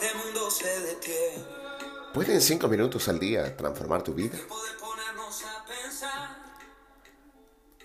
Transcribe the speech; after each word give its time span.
este 0.00 0.16
mundo 0.16 0.48
se 0.48 0.80
detiene. 0.80 1.44
¿Pueden 2.14 2.40
cinco 2.40 2.68
minutos 2.68 3.08
al 3.08 3.18
día 3.18 3.56
transformar 3.56 4.02
tu 4.04 4.14
vida? 4.14 4.38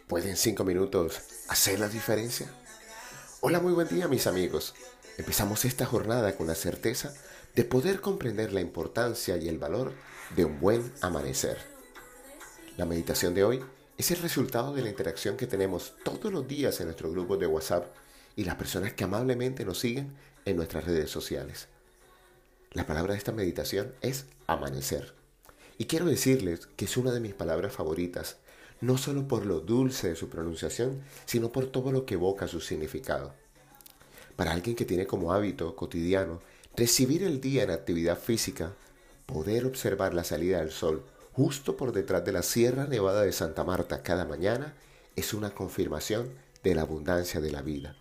¿Pueden 0.08 0.38
cinco 0.38 0.64
minutos 0.64 1.22
hacer 1.48 1.80
la 1.80 1.90
diferencia? 1.90 2.48
Hola, 3.42 3.60
muy 3.60 3.74
buen 3.74 3.88
día 3.88 4.08
mis 4.08 4.28
amigos. 4.28 4.76
Empezamos 5.18 5.66
esta 5.66 5.88
jornada 5.88 6.38
con 6.38 6.46
la 6.46 6.54
certeza 6.54 7.16
de 7.56 7.64
poder 7.64 8.00
comprender 8.00 8.54
la 8.54 8.62
importancia 8.62 9.38
y 9.38 9.50
el 9.50 9.58
valor 9.58 9.92
de 10.36 10.46
un 10.46 10.60
buen 10.60 10.94
amanecer. 11.02 11.58
La 12.78 12.86
meditación 12.86 13.34
de 13.34 13.44
hoy 13.44 13.66
es 13.98 14.12
el 14.12 14.18
resultado 14.18 14.72
de 14.74 14.84
la 14.84 14.90
interacción 14.90 15.36
que 15.36 15.48
tenemos 15.48 15.96
todos 16.04 16.32
los 16.32 16.48
días 16.48 16.80
en 16.80 16.88
nuestro 16.88 17.10
grupo 17.10 17.38
de 17.38 17.48
WhatsApp 17.48 17.88
y 18.36 18.44
las 18.44 18.56
personas 18.56 18.94
que 18.94 19.04
amablemente 19.04 19.66
nos 19.66 19.80
siguen 19.80 20.16
en 20.46 20.58
nuestras 20.58 20.86
redes 20.86 21.10
sociales. 21.10 21.70
La 22.74 22.88
palabra 22.88 23.14
de 23.14 23.20
esta 23.20 23.32
meditación 23.32 23.94
es 24.02 24.26
amanecer. 24.48 25.14
Y 25.78 25.86
quiero 25.86 26.06
decirles 26.06 26.68
que 26.76 26.86
es 26.86 26.98
una 26.98 27.12
de 27.12 27.20
mis 27.20 27.36
palabras 27.36 27.72
favoritas, 27.72 28.38
no 28.82 28.98
solo 28.98 29.28
por 29.28 29.46
lo 29.46 29.60
dulce 29.60 30.10
de 30.10 30.16
su 30.16 30.28
pronunciación, 30.28 31.04
sino 31.26 31.52
por 31.52 31.68
todo 31.68 31.92
lo 31.92 32.08
que 32.08 32.16
evoca 32.16 32.48
su 32.48 32.62
significado. 32.62 33.36
Para 34.36 34.54
alguien 34.54 34.76
que 34.76 34.86
tiene 34.86 35.06
como 35.06 35.34
hábito 35.34 35.76
cotidiano 35.76 36.42
recibir 36.76 37.24
el 37.24 37.40
día 37.40 37.62
en 37.62 37.70
actividad 37.70 38.18
física, 38.18 38.74
poder 39.28 39.66
observar 39.66 40.16
la 40.16 40.24
salida 40.24 40.60
del 40.60 40.72
sol 40.72 41.04
justo 41.34 41.78
por 41.78 41.92
detrás 41.92 42.26
de 42.26 42.32
la 42.32 42.42
Sierra 42.42 42.88
Nevada 42.88 43.22
de 43.22 43.32
Santa 43.34 43.64
Marta 43.64 44.02
cada 44.02 44.26
mañana 44.26 44.74
es 45.16 45.36
una 45.36 45.52
confirmación 45.52 46.30
de 46.64 46.74
la 46.74 46.82
abundancia 46.82 47.40
de 47.40 47.52
la 47.52 47.62
vida. 47.62 47.96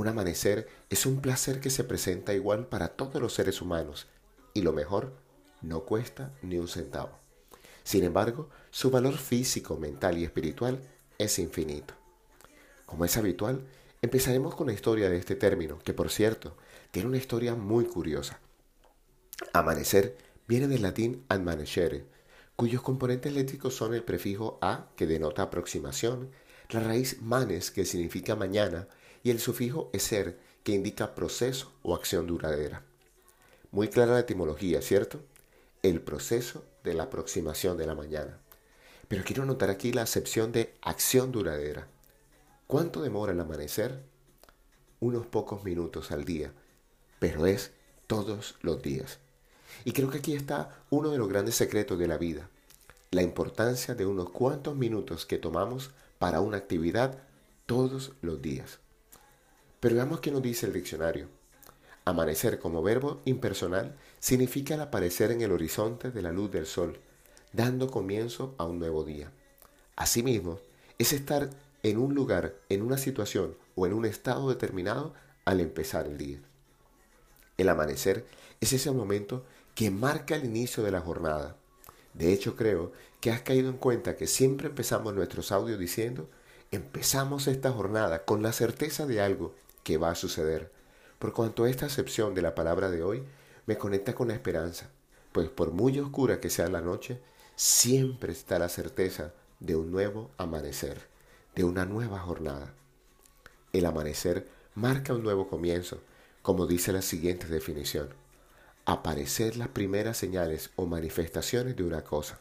Un 0.00 0.08
amanecer 0.08 0.66
es 0.88 1.04
un 1.04 1.20
placer 1.20 1.60
que 1.60 1.68
se 1.68 1.84
presenta 1.84 2.32
igual 2.32 2.68
para 2.68 2.88
todos 2.88 3.20
los 3.20 3.34
seres 3.34 3.60
humanos 3.60 4.06
y 4.54 4.62
lo 4.62 4.72
mejor, 4.72 5.12
no 5.60 5.84
cuesta 5.84 6.32
ni 6.40 6.56
un 6.56 6.68
centavo. 6.68 7.18
Sin 7.84 8.04
embargo, 8.04 8.48
su 8.70 8.90
valor 8.90 9.18
físico, 9.18 9.76
mental 9.76 10.16
y 10.16 10.24
espiritual 10.24 10.80
es 11.18 11.38
infinito. 11.38 11.92
Como 12.86 13.04
es 13.04 13.18
habitual, 13.18 13.66
empezaremos 14.00 14.54
con 14.54 14.68
la 14.68 14.72
historia 14.72 15.10
de 15.10 15.18
este 15.18 15.34
término, 15.34 15.78
que 15.80 15.92
por 15.92 16.08
cierto, 16.08 16.56
tiene 16.92 17.06
una 17.06 17.18
historia 17.18 17.54
muy 17.54 17.84
curiosa. 17.84 18.40
Amanecer 19.52 20.16
viene 20.48 20.66
del 20.66 20.80
latín 20.80 21.26
amanecere, 21.28 22.06
cuyos 22.56 22.80
componentes 22.80 23.34
léxicos 23.34 23.74
son 23.74 23.92
el 23.92 24.02
prefijo 24.02 24.58
a, 24.62 24.88
que 24.96 25.06
denota 25.06 25.42
aproximación, 25.42 26.30
la 26.70 26.80
raíz 26.80 27.20
manes, 27.20 27.70
que 27.70 27.84
significa 27.84 28.34
mañana, 28.34 28.88
y 29.22 29.30
el 29.30 29.40
sufijo 29.40 29.90
eser, 29.92 30.38
que 30.64 30.72
indica 30.72 31.14
proceso 31.14 31.72
o 31.82 31.94
acción 31.94 32.26
duradera. 32.26 32.82
Muy 33.70 33.88
clara 33.88 34.14
la 34.14 34.20
etimología, 34.20 34.82
¿cierto? 34.82 35.20
El 35.82 36.00
proceso 36.00 36.64
de 36.84 36.94
la 36.94 37.04
aproximación 37.04 37.76
de 37.76 37.86
la 37.86 37.94
mañana. 37.94 38.38
Pero 39.08 39.24
quiero 39.24 39.44
notar 39.44 39.70
aquí 39.70 39.92
la 39.92 40.02
acepción 40.02 40.52
de 40.52 40.74
acción 40.82 41.32
duradera. 41.32 41.88
¿Cuánto 42.66 43.02
demora 43.02 43.32
el 43.32 43.40
amanecer? 43.40 44.02
Unos 45.00 45.26
pocos 45.26 45.64
minutos 45.64 46.10
al 46.10 46.24
día, 46.24 46.52
pero 47.18 47.46
es 47.46 47.72
todos 48.06 48.56
los 48.60 48.82
días. 48.82 49.18
Y 49.84 49.92
creo 49.92 50.10
que 50.10 50.18
aquí 50.18 50.34
está 50.34 50.82
uno 50.90 51.10
de 51.10 51.18
los 51.18 51.28
grandes 51.28 51.54
secretos 51.54 51.98
de 51.98 52.08
la 52.08 52.18
vida, 52.18 52.50
la 53.10 53.22
importancia 53.22 53.94
de 53.94 54.04
unos 54.04 54.30
cuantos 54.30 54.76
minutos 54.76 55.26
que 55.26 55.38
tomamos 55.38 55.90
para 56.18 56.40
una 56.40 56.58
actividad 56.58 57.18
todos 57.66 58.12
los 58.20 58.42
días. 58.42 58.80
Pero 59.80 59.96
veamos 59.96 60.20
qué 60.20 60.30
nos 60.30 60.42
dice 60.42 60.66
el 60.66 60.74
diccionario. 60.74 61.28
Amanecer 62.04 62.58
como 62.58 62.82
verbo 62.82 63.22
impersonal 63.24 63.96
significa 64.18 64.74
el 64.74 64.82
aparecer 64.82 65.30
en 65.30 65.40
el 65.40 65.52
horizonte 65.52 66.10
de 66.10 66.22
la 66.22 66.32
luz 66.32 66.50
del 66.50 66.66
sol, 66.66 66.98
dando 67.52 67.90
comienzo 67.90 68.54
a 68.58 68.64
un 68.64 68.78
nuevo 68.78 69.04
día. 69.04 69.32
Asimismo, 69.96 70.60
es 70.98 71.14
estar 71.14 71.48
en 71.82 71.98
un 71.98 72.14
lugar, 72.14 72.56
en 72.68 72.82
una 72.82 72.98
situación 72.98 73.56
o 73.74 73.86
en 73.86 73.94
un 73.94 74.04
estado 74.04 74.50
determinado 74.50 75.14
al 75.46 75.60
empezar 75.60 76.06
el 76.06 76.18
día. 76.18 76.38
El 77.56 77.70
amanecer 77.70 78.26
es 78.60 78.74
ese 78.74 78.90
momento 78.90 79.44
que 79.74 79.90
marca 79.90 80.36
el 80.36 80.44
inicio 80.44 80.82
de 80.82 80.90
la 80.90 81.00
jornada. 81.00 81.56
De 82.12 82.34
hecho, 82.34 82.54
creo 82.54 82.92
que 83.20 83.30
has 83.30 83.40
caído 83.40 83.70
en 83.70 83.78
cuenta 83.78 84.16
que 84.16 84.26
siempre 84.26 84.68
empezamos 84.68 85.14
nuestros 85.14 85.52
audios 85.52 85.78
diciendo, 85.78 86.28
empezamos 86.70 87.46
esta 87.46 87.72
jornada 87.72 88.24
con 88.24 88.42
la 88.42 88.52
certeza 88.52 89.06
de 89.06 89.22
algo 89.22 89.54
que 89.82 89.96
va 89.96 90.10
a 90.10 90.14
suceder, 90.14 90.70
por 91.18 91.32
cuanto 91.32 91.66
esta 91.66 91.86
acepción 91.86 92.34
de 92.34 92.42
la 92.42 92.54
palabra 92.54 92.90
de 92.90 93.02
hoy 93.02 93.24
me 93.66 93.76
conecta 93.76 94.14
con 94.14 94.28
la 94.28 94.34
esperanza, 94.34 94.90
pues 95.32 95.48
por 95.48 95.72
muy 95.72 95.98
oscura 95.98 96.40
que 96.40 96.50
sea 96.50 96.68
la 96.68 96.80
noche, 96.80 97.20
siempre 97.56 98.32
está 98.32 98.58
la 98.58 98.68
certeza 98.68 99.34
de 99.60 99.76
un 99.76 99.90
nuevo 99.90 100.30
amanecer, 100.38 101.08
de 101.54 101.64
una 101.64 101.84
nueva 101.84 102.18
jornada. 102.18 102.72
El 103.72 103.84
amanecer 103.84 104.48
marca 104.74 105.14
un 105.14 105.22
nuevo 105.22 105.48
comienzo, 105.48 106.00
como 106.42 106.66
dice 106.66 106.92
la 106.92 107.02
siguiente 107.02 107.46
definición. 107.46 108.08
Aparecer 108.86 109.56
las 109.56 109.68
primeras 109.68 110.16
señales 110.16 110.70
o 110.76 110.86
manifestaciones 110.86 111.76
de 111.76 111.84
una 111.84 112.02
cosa. 112.02 112.40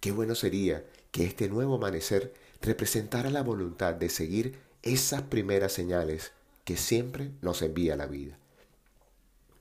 Qué 0.00 0.12
bueno 0.12 0.34
sería 0.34 0.84
que 1.10 1.24
este 1.24 1.48
nuevo 1.48 1.76
amanecer 1.76 2.34
representara 2.60 3.30
la 3.30 3.42
voluntad 3.42 3.94
de 3.94 4.10
seguir 4.10 4.58
esas 4.82 5.22
primeras 5.22 5.72
señales 5.72 6.32
que 6.64 6.76
siempre 6.76 7.32
nos 7.40 7.62
envía 7.62 7.96
la 7.96 8.06
vida. 8.06 8.38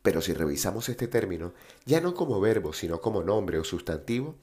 Pero 0.02 0.22
si 0.22 0.34
revisamos 0.34 0.90
este 0.90 1.08
término, 1.08 1.54
ya 1.86 2.02
no 2.02 2.14
como 2.16 2.40
verbo, 2.40 2.74
sino 2.74 3.02
como 3.02 3.24
nombre 3.24 3.60
o 3.60 3.64
sustantivo, 3.64 4.36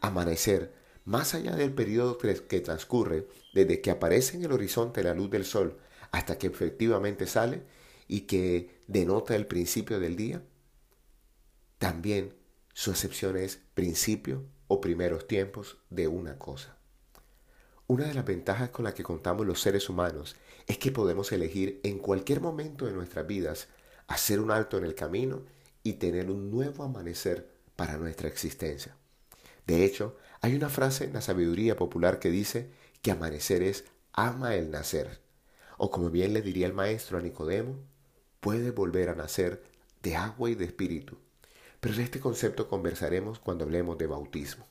amanecer, 0.00 0.74
más 1.04 1.34
allá 1.34 1.54
del 1.54 1.72
periodo 1.72 2.18
que 2.18 2.60
transcurre 2.60 3.28
desde 3.52 3.80
que 3.80 3.90
aparece 3.90 4.36
en 4.36 4.44
el 4.44 4.52
horizonte 4.52 5.02
la 5.02 5.14
luz 5.14 5.30
del 5.30 5.44
sol 5.44 5.78
hasta 6.10 6.38
que 6.38 6.46
efectivamente 6.46 7.26
sale 7.26 7.62
y 8.08 8.22
que 8.22 8.80
denota 8.86 9.36
el 9.36 9.46
principio 9.46 10.00
del 10.00 10.16
día, 10.16 10.42
también 11.78 12.34
su 12.72 12.90
acepción 12.90 13.36
es 13.36 13.60
principio 13.74 14.44
o 14.66 14.80
primeros 14.80 15.26
tiempos 15.26 15.78
de 15.90 16.08
una 16.08 16.38
cosa. 16.38 16.76
Una 17.86 18.06
de 18.06 18.14
las 18.14 18.24
ventajas 18.24 18.70
con 18.70 18.86
las 18.86 18.94
que 18.94 19.02
contamos 19.02 19.46
los 19.46 19.60
seres 19.60 19.90
humanos 19.90 20.36
es 20.66 20.78
que 20.78 20.90
podemos 20.90 21.30
elegir 21.32 21.80
en 21.82 21.98
cualquier 21.98 22.40
momento 22.40 22.86
de 22.86 22.92
nuestras 22.92 23.26
vidas 23.26 23.68
hacer 24.06 24.40
un 24.40 24.50
alto 24.50 24.78
en 24.78 24.84
el 24.84 24.94
camino 24.94 25.42
y 25.82 25.94
tener 25.94 26.30
un 26.30 26.50
nuevo 26.50 26.82
amanecer 26.82 27.46
para 27.76 27.98
nuestra 27.98 28.26
existencia. 28.26 28.96
De 29.66 29.84
hecho, 29.84 30.16
hay 30.40 30.54
una 30.54 30.70
frase 30.70 31.04
en 31.04 31.12
la 31.12 31.20
sabiduría 31.20 31.76
popular 31.76 32.20
que 32.20 32.30
dice 32.30 32.70
que 33.02 33.10
amanecer 33.10 33.62
es 33.62 33.84
ama 34.14 34.54
el 34.54 34.70
nacer. 34.70 35.20
O 35.76 35.90
como 35.90 36.08
bien 36.08 36.32
le 36.32 36.40
diría 36.40 36.66
el 36.66 36.72
maestro 36.72 37.18
a 37.18 37.20
Nicodemo, 37.20 37.76
puede 38.40 38.70
volver 38.70 39.10
a 39.10 39.14
nacer 39.14 39.62
de 40.02 40.16
agua 40.16 40.48
y 40.48 40.54
de 40.54 40.64
espíritu. 40.64 41.18
Pero 41.80 41.96
de 41.96 42.04
este 42.04 42.18
concepto 42.18 42.66
conversaremos 42.66 43.40
cuando 43.40 43.64
hablemos 43.64 43.98
de 43.98 44.06
bautismo. 44.06 44.66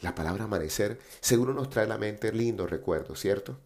La 0.00 0.14
palabra 0.14 0.44
amanecer 0.44 0.98
seguro 1.20 1.54
nos 1.54 1.70
trae 1.70 1.86
a 1.86 1.88
la 1.88 1.98
mente 1.98 2.32
lindos 2.32 2.70
recuerdos, 2.70 3.20
¿cierto? 3.20 3.58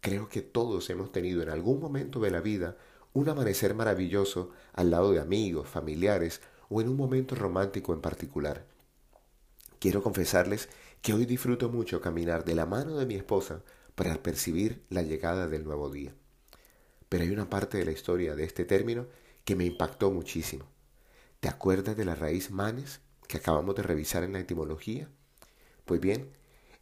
Creo 0.00 0.28
que 0.28 0.42
todos 0.42 0.90
hemos 0.90 1.12
tenido 1.12 1.42
en 1.42 1.50
algún 1.50 1.80
momento 1.80 2.20
de 2.20 2.30
la 2.30 2.40
vida 2.40 2.76
un 3.12 3.28
amanecer 3.28 3.74
maravilloso 3.74 4.50
al 4.72 4.90
lado 4.90 5.12
de 5.12 5.20
amigos, 5.20 5.68
familiares 5.68 6.40
o 6.68 6.80
en 6.80 6.88
un 6.88 6.96
momento 6.96 7.34
romántico 7.34 7.92
en 7.92 8.00
particular. 8.00 8.64
Quiero 9.78 10.02
confesarles 10.02 10.68
que 11.02 11.14
hoy 11.14 11.24
disfruto 11.24 11.68
mucho 11.68 12.00
caminar 12.00 12.44
de 12.44 12.54
la 12.54 12.66
mano 12.66 12.96
de 12.96 13.06
mi 13.06 13.14
esposa 13.14 13.62
para 13.94 14.22
percibir 14.22 14.84
la 14.90 15.02
llegada 15.02 15.48
del 15.48 15.64
nuevo 15.64 15.90
día. 15.90 16.14
Pero 17.08 17.24
hay 17.24 17.30
una 17.30 17.48
parte 17.48 17.78
de 17.78 17.84
la 17.84 17.92
historia 17.92 18.34
de 18.34 18.44
este 18.44 18.64
término 18.64 19.06
que 19.44 19.56
me 19.56 19.64
impactó 19.64 20.10
muchísimo. 20.10 20.66
¿Te 21.40 21.48
acuerdas 21.48 21.96
de 21.96 22.04
la 22.04 22.14
raíz 22.14 22.50
manes 22.50 23.00
que 23.28 23.38
acabamos 23.38 23.74
de 23.76 23.82
revisar 23.82 24.24
en 24.24 24.32
la 24.32 24.40
etimología? 24.40 25.08
Pues 25.88 26.02
bien, 26.02 26.28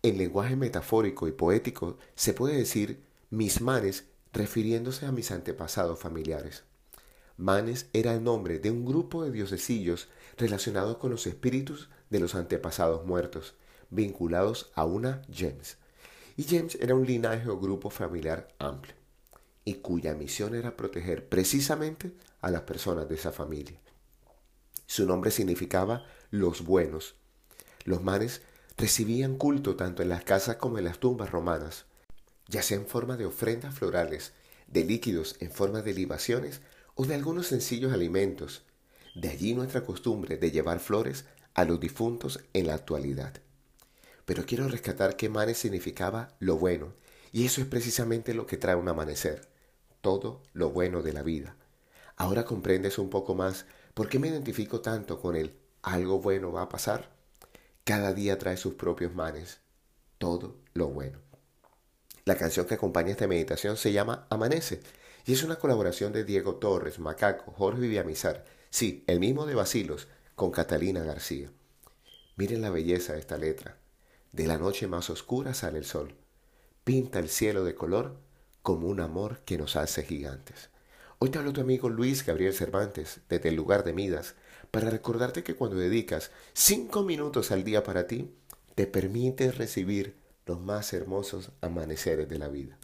en 0.03 0.19
lenguaje 0.19 0.57
metafórico 0.57 1.29
y 1.29 1.33
poético 1.33 1.97
se 2.17 2.33
puede 2.33 2.57
decir 2.57 3.05
mis 3.31 3.61
manes 3.61 4.07
refiriéndose 4.33 5.07
a 5.07 5.13
mis 5.13 5.31
antepasados 5.31 6.01
familiares. 6.01 6.65
Manes 7.37 7.87
era 7.93 8.15
el 8.15 8.25
nombre 8.25 8.59
de 8.59 8.73
un 8.73 8.85
grupo 8.85 9.23
de 9.23 9.31
diosesillos 9.31 10.09
relacionados 10.37 10.97
con 10.97 11.13
los 11.13 11.29
espíritus 11.29 11.89
de 12.11 12.19
los 12.19 12.35
antepasados 12.35 13.07
muertos, 13.07 13.55
vinculados 13.91 14.73
a 14.75 14.85
una 14.85 15.23
James. 15.33 15.77
Y 16.37 16.43
James 16.43 16.77
era 16.81 16.97
un 16.97 17.07
linaje 17.07 17.49
o 17.49 17.61
grupo 17.61 17.91
familiar 17.91 18.49
amplio, 18.59 18.97
y 19.65 19.75
cuya 19.75 20.15
misión 20.15 20.57
era 20.57 20.77
proteger 20.77 21.29
precisamente 21.29 22.11
a 22.41 22.51
las 22.51 22.63
personas 22.63 23.09
de 23.09 23.15
esa 23.15 23.31
familia. 23.31 23.79
Su 24.87 25.07
nombre 25.07 25.31
significaba 25.31 26.05
los 26.33 26.65
buenos. 26.65 27.15
Los 27.85 28.03
manes 28.03 28.43
recibían 28.77 29.37
culto 29.37 29.77
tanto 29.77 30.03
en 30.03 30.11
las 30.11 30.25
casas 30.25 30.57
como 30.57 30.79
en 30.79 30.85
las 30.85 30.99
tumbas 30.99 31.31
romanas, 31.31 31.87
ya 32.49 32.63
sea 32.63 32.77
en 32.77 32.87
forma 32.87 33.17
de 33.17 33.27
ofrendas 33.27 33.75
florales, 33.75 34.33
de 34.67 34.85
líquidos 34.85 35.37
en 35.41 35.51
forma 35.51 35.83
de 35.83 35.95
libaciones 35.95 36.61
o 36.95 37.07
de 37.07 37.15
algunos 37.15 37.47
sencillos 37.47 37.93
alimentos. 37.93 38.63
De 39.15 39.31
allí 39.31 39.55
nuestra 39.55 39.85
costumbre 39.85 40.37
de 40.37 40.51
llevar 40.51 40.79
flores 40.79 41.25
a 41.55 41.65
los 41.65 41.81
difuntos 41.81 42.41
en 42.53 42.67
la 42.67 42.75
actualidad. 42.75 43.33
Pero 44.27 44.45
quiero 44.45 44.69
rescatar 44.69 45.17
que 45.17 45.29
Manes 45.29 45.59
significaba 45.59 46.37
lo 46.39 46.59
bueno, 46.59 46.93
y 47.33 47.47
eso 47.47 47.61
es 47.61 47.67
precisamente 47.67 48.35
lo 48.35 48.47
que 48.47 48.57
trae 48.57 48.75
un 48.75 48.89
amanecer, 48.89 49.49
todo 50.01 50.43
lo 50.53 50.71
bueno 50.71 51.03
de 51.03 51.13
la 51.13 51.23
vida. 51.23 51.57
Ahora 52.17 52.45
comprendes 52.45 52.99
un 52.99 53.09
poco 53.09 53.35
más 53.35 53.67
por 53.95 54.09
qué 54.09 54.19
me 54.19 54.29
identifico 54.29 54.81
tanto 54.81 55.21
con 55.21 55.37
el 55.37 55.55
algo 55.83 56.21
bueno 56.21 56.53
va 56.53 56.63
a 56.63 56.69
pasar. 56.69 57.16
Cada 57.87 58.13
día 58.13 58.37
trae 58.37 58.57
sus 58.57 58.75
propios 58.75 59.15
manes, 59.15 59.61
todo 60.19 60.57
lo 60.75 60.89
bueno. 60.89 61.21
La 62.25 62.35
canción 62.35 62.67
que 62.67 62.75
acompaña 62.75 63.13
esta 63.13 63.29
meditación 63.29 63.77
se 63.77 63.93
llama 63.93 64.27
Amanece 64.29 64.81
y 65.25 65.35
es 65.35 65.45
una 65.45 65.55
colaboración 65.55 66.13
de 66.13 66.25
Diego 66.25 66.57
Torres, 66.57 66.99
Macaco, 66.99 67.53
Jorge 67.53 67.83
Villamizar, 67.83 68.45
sí, 68.71 69.05
el 69.07 69.21
mismo 69.21 69.47
de 69.47 69.55
Basilos, 69.55 70.09
con 70.35 70.51
Catalina 70.51 71.05
García. 71.05 71.49
Miren 72.35 72.61
la 72.61 72.71
belleza 72.71 73.13
de 73.13 73.21
esta 73.21 73.39
letra. 73.39 73.77
De 74.33 74.49
la 74.49 74.59
noche 74.59 74.89
más 74.89 75.09
oscura 75.09 75.55
sale 75.55 75.79
el 75.79 75.85
sol. 75.85 76.17
Pinta 76.83 77.21
el 77.21 77.29
cielo 77.29 77.63
de 77.63 77.77
color 77.77 78.17
como 78.63 78.89
un 78.89 78.99
amor 78.99 79.43
que 79.45 79.59
nos 79.59 79.77
hace 79.77 80.03
gigantes. 80.03 80.71
Hoy 81.21 81.31
te 81.31 81.39
hablo 81.39 81.53
tu 81.53 81.61
amigo 81.61 81.89
Luis 81.89 82.27
Gabriel 82.27 82.53
Cervantes, 82.53 83.21
desde 83.29 83.51
el 83.51 83.55
lugar 83.55 83.85
de 83.85 83.93
Midas, 83.93 84.35
para 84.71 84.91
recordarte 84.91 85.43
que 85.43 85.55
cuando 85.55 85.77
dedicas 85.77 86.31
cinco 86.53 87.03
minutos 87.03 87.51
al 87.51 87.65
día 87.65 87.83
para 87.83 88.07
ti, 88.07 88.31
te 88.75 88.87
permites 88.87 89.59
recibir 89.59 90.17
los 90.47 90.61
más 90.61 90.93
hermosos 90.93 91.51
amaneceres 91.61 92.29
de 92.29 92.39
la 92.39 92.49
vida. 92.49 92.79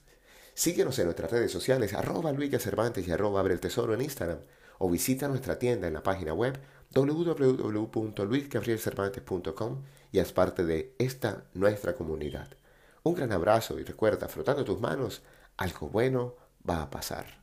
Síguenos 0.54 0.98
en 0.98 1.06
nuestras 1.06 1.30
redes 1.30 1.52
sociales, 1.52 1.94
arroba 1.94 2.32
Luis 2.32 2.50
Cervantes 2.62 3.06
y 3.06 3.12
arroba 3.12 3.40
Abre 3.40 3.54
el 3.54 3.60
Tesoro 3.60 3.94
en 3.94 4.02
Instagram, 4.02 4.40
o 4.78 4.90
visita 4.90 5.28
nuestra 5.28 5.58
tienda 5.58 5.86
en 5.86 5.94
la 5.94 6.02
página 6.02 6.34
web 6.34 6.58
www.luisgabrielcervantes.com 6.94 9.82
y 10.10 10.18
haz 10.18 10.32
parte 10.32 10.64
de 10.64 10.94
esta 10.98 11.44
nuestra 11.54 11.94
comunidad. 11.94 12.48
Un 13.02 13.14
gran 13.14 13.32
abrazo 13.32 13.80
y 13.80 13.84
recuerda, 13.84 14.28
frotando 14.28 14.64
tus 14.64 14.80
manos, 14.80 15.22
algo 15.56 15.88
bueno 15.88 16.36
va 16.68 16.82
a 16.82 16.90
pasar. 16.90 17.41